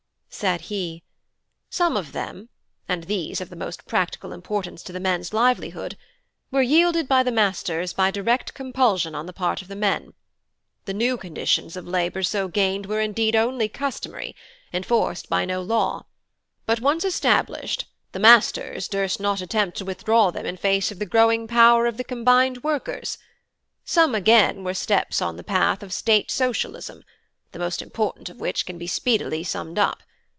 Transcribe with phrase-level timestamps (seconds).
[0.33, 1.03] Said he:
[1.69, 2.47] "Some of them,
[2.87, 5.97] and these of the most practical importance to the mens' livelihood,
[6.49, 10.13] were yielded by the masters by direct compulsion on the part of the men;
[10.85, 14.33] the new conditions of labour so gained were indeed only customary,
[14.73, 16.05] enforced by no law:
[16.65, 21.05] but, once established, the masters durst not attempt to withdraw them in face of the
[21.05, 23.17] growing power of the combined workers.
[23.83, 27.03] Some again were steps on the path of 'State Socialism';
[27.51, 30.01] the most important of which can be speedily summed up.